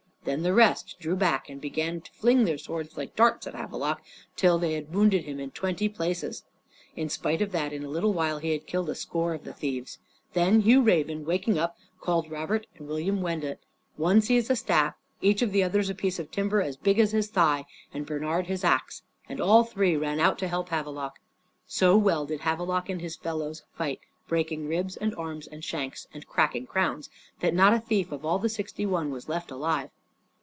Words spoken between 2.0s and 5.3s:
to fling their swords like darts at Havelok, till they had wounded